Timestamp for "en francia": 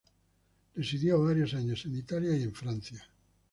2.41-3.07